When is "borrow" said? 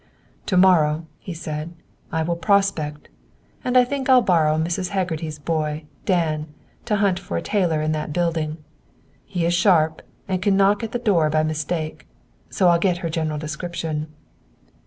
4.23-4.57